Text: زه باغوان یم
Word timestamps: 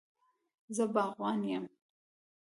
زه 0.75 0.83
باغوان 0.93 1.41
یم 1.51 1.65